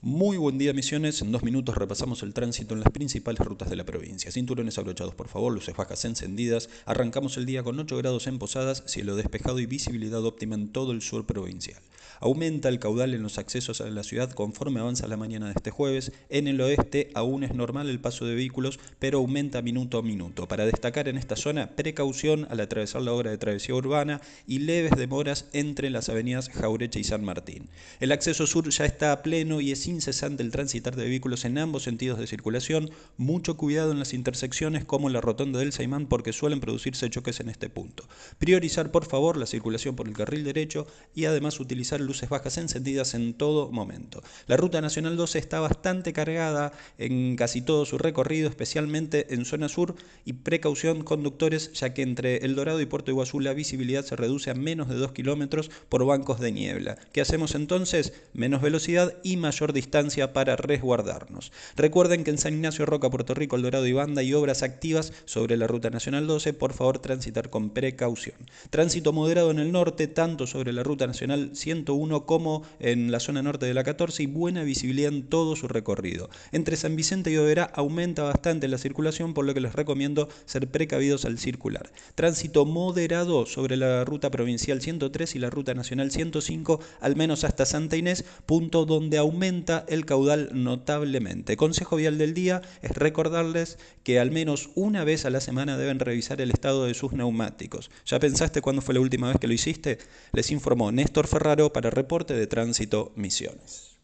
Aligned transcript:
Muy 0.00 0.36
buen 0.36 0.58
día 0.58 0.72
Misiones, 0.72 1.22
en 1.22 1.32
dos 1.32 1.42
minutos 1.42 1.76
repasamos 1.76 2.22
el 2.22 2.32
tránsito 2.32 2.72
en 2.72 2.78
las 2.78 2.92
principales 2.92 3.40
rutas 3.40 3.68
de 3.68 3.74
la 3.74 3.84
provincia. 3.84 4.30
Cinturones 4.30 4.78
abrochados 4.78 5.16
por 5.16 5.26
favor, 5.26 5.52
luces 5.52 5.74
bajas 5.74 6.04
encendidas. 6.04 6.70
Arrancamos 6.86 7.36
el 7.36 7.46
día 7.46 7.64
con 7.64 7.80
8 7.80 7.96
grados 7.96 8.28
en 8.28 8.38
Posadas, 8.38 8.84
cielo 8.86 9.16
despejado 9.16 9.58
y 9.58 9.66
visibilidad 9.66 10.24
óptima 10.24 10.54
en 10.54 10.68
todo 10.68 10.92
el 10.92 11.02
sur 11.02 11.26
provincial. 11.26 11.82
Aumenta 12.20 12.68
el 12.68 12.78
caudal 12.78 13.14
en 13.14 13.22
los 13.22 13.38
accesos 13.38 13.80
a 13.80 13.88
la 13.90 14.02
ciudad 14.02 14.30
conforme 14.32 14.80
avanza 14.80 15.06
la 15.06 15.16
mañana 15.16 15.46
de 15.46 15.52
este 15.56 15.70
jueves. 15.70 16.12
En 16.28 16.48
el 16.48 16.60
oeste 16.60 17.10
aún 17.14 17.44
es 17.44 17.54
normal 17.54 17.88
el 17.88 18.00
paso 18.00 18.26
de 18.26 18.34
vehículos, 18.34 18.78
pero 18.98 19.18
aumenta 19.18 19.62
minuto 19.62 19.98
a 19.98 20.02
minuto. 20.02 20.48
Para 20.48 20.66
destacar 20.66 21.08
en 21.08 21.18
esta 21.18 21.36
zona, 21.36 21.70
precaución 21.70 22.46
al 22.50 22.60
atravesar 22.60 23.02
la 23.02 23.12
obra 23.12 23.30
de 23.30 23.38
travesía 23.38 23.74
urbana 23.74 24.20
y 24.46 24.60
leves 24.60 24.92
demoras 24.96 25.46
entre 25.52 25.90
las 25.90 26.08
avenidas 26.08 26.48
Jaureche 26.48 27.00
y 27.00 27.04
San 27.04 27.24
Martín. 27.24 27.68
El 28.00 28.12
acceso 28.12 28.46
sur 28.46 28.68
ya 28.68 28.84
está 28.84 29.12
a 29.12 29.22
pleno 29.22 29.60
y 29.60 29.72
es 29.72 29.86
incesante 29.86 30.42
el 30.42 30.50
transitar 30.50 30.96
de 30.96 31.04
vehículos 31.04 31.44
en 31.44 31.58
ambos 31.58 31.82
sentidos 31.84 32.18
de 32.18 32.26
circulación. 32.26 32.90
Mucho 33.16 33.56
cuidado 33.56 33.92
en 33.92 33.98
las 33.98 34.14
intersecciones 34.14 34.84
como 34.84 35.08
la 35.08 35.20
rotonda 35.20 35.58
del 35.58 35.72
Saimán 35.72 36.06
porque 36.06 36.32
suelen 36.32 36.60
producirse 36.60 37.10
choques 37.10 37.40
en 37.40 37.48
este 37.48 37.68
punto. 37.68 38.04
Priorizar 38.38 38.90
por 38.90 39.04
favor 39.04 39.36
la 39.36 39.46
circulación 39.46 39.96
por 39.96 40.08
el 40.08 40.14
carril 40.14 40.44
derecho 40.44 40.86
y 41.14 41.24
además 41.24 41.60
utilizar 41.60 41.97
luces 42.00 42.28
bajas 42.28 42.58
encendidas 42.58 43.14
en 43.14 43.34
todo 43.34 43.70
momento. 43.70 44.22
La 44.46 44.56
ruta 44.56 44.80
nacional 44.80 45.16
12 45.16 45.38
está 45.38 45.60
bastante 45.60 46.12
cargada 46.12 46.72
en 46.98 47.36
casi 47.36 47.62
todo 47.62 47.84
su 47.84 47.98
recorrido, 47.98 48.48
especialmente 48.48 49.34
en 49.34 49.44
zona 49.44 49.68
sur 49.68 49.94
y 50.24 50.34
precaución 50.34 51.04
conductores 51.04 51.72
ya 51.72 51.94
que 51.94 52.02
entre 52.02 52.38
El 52.38 52.54
Dorado 52.54 52.80
y 52.80 52.86
Puerto 52.86 53.10
Iguazú 53.10 53.40
la 53.40 53.52
visibilidad 53.52 54.04
se 54.04 54.16
reduce 54.16 54.50
a 54.50 54.54
menos 54.54 54.88
de 54.88 54.96
2 54.96 55.12
kilómetros 55.12 55.70
por 55.88 56.04
bancos 56.04 56.40
de 56.40 56.52
niebla. 56.52 56.98
¿Qué 57.12 57.20
hacemos 57.20 57.54
entonces? 57.54 58.12
Menos 58.32 58.62
velocidad 58.62 59.14
y 59.22 59.36
mayor 59.36 59.72
distancia 59.72 60.32
para 60.32 60.56
resguardarnos. 60.56 61.52
Recuerden 61.76 62.24
que 62.24 62.30
en 62.30 62.38
San 62.38 62.54
Ignacio 62.54 62.86
Roca, 62.86 63.10
Puerto 63.10 63.34
Rico, 63.34 63.56
El 63.56 63.62
Dorado 63.62 63.86
y 63.86 63.92
Banda 63.92 64.20
hay 64.20 64.34
obras 64.34 64.62
activas 64.62 65.12
sobre 65.24 65.56
la 65.56 65.66
ruta 65.66 65.90
nacional 65.90 66.26
12, 66.26 66.52
por 66.52 66.72
favor 66.72 66.98
transitar 66.98 67.50
con 67.50 67.70
precaución. 67.70 68.36
Tránsito 68.70 69.12
moderado 69.12 69.50
en 69.50 69.58
el 69.58 69.72
norte, 69.72 70.06
tanto 70.08 70.46
sobre 70.46 70.72
la 70.72 70.82
ruta 70.82 71.06
nacional 71.06 71.50
101 71.88 72.26
como 72.26 72.62
en 72.80 73.10
la 73.10 73.20
zona 73.20 73.42
norte 73.42 73.66
de 73.66 73.74
la 73.74 73.84
14 73.84 74.22
y 74.22 74.26
buena 74.26 74.62
visibilidad 74.62 75.12
en 75.12 75.22
todo 75.22 75.56
su 75.56 75.68
recorrido. 75.68 76.28
Entre 76.52 76.76
San 76.76 76.96
Vicente 76.96 77.30
y 77.30 77.36
Oberá 77.38 77.64
aumenta 77.64 78.22
bastante 78.22 78.68
la 78.68 78.78
circulación, 78.78 79.32
por 79.32 79.46
lo 79.46 79.54
que 79.54 79.60
les 79.60 79.74
recomiendo 79.74 80.28
ser 80.44 80.68
precavidos 80.68 81.24
al 81.24 81.38
circular. 81.38 81.90
Tránsito 82.14 82.66
moderado 82.66 83.46
sobre 83.46 83.76
la 83.76 84.04
ruta 84.04 84.30
provincial 84.30 84.82
103 84.82 85.34
y 85.34 85.38
la 85.38 85.50
ruta 85.50 85.72
nacional 85.74 86.10
105, 86.10 86.80
al 87.00 87.16
menos 87.16 87.44
hasta 87.44 87.64
Santa 87.64 87.96
Inés, 87.96 88.24
punto 88.44 88.84
donde 88.84 89.16
aumenta 89.16 89.86
el 89.88 90.04
caudal 90.04 90.50
notablemente. 90.52 91.56
Consejo 91.56 91.96
vial 91.96 92.18
del 92.18 92.34
día 92.34 92.60
es 92.82 92.90
recordarles 92.90 93.78
que 94.02 94.20
al 94.20 94.30
menos 94.30 94.70
una 94.74 95.04
vez 95.04 95.24
a 95.24 95.30
la 95.30 95.40
semana 95.40 95.78
deben 95.78 96.00
revisar 96.00 96.40
el 96.40 96.50
estado 96.50 96.84
de 96.84 96.94
sus 96.94 97.12
neumáticos. 97.12 97.90
¿Ya 98.04 98.18
pensaste 98.18 98.60
cuándo 98.60 98.82
fue 98.82 98.94
la 98.94 99.00
última 99.00 99.28
vez 99.28 99.38
que 99.38 99.46
lo 99.46 99.54
hiciste? 99.54 99.98
Les 100.32 100.50
informó 100.50 100.92
Néstor 100.92 101.26
Ferraro 101.26 101.67
para 101.72 101.90
Reporte 101.90 102.34
de 102.34 102.46
Tránsito 102.46 103.12
Misiones. 103.16 103.97